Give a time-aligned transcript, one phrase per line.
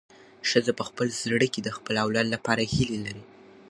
[0.49, 3.23] ښځه په خپل زړه کې د خپل اولاد لپاره هیلې لري.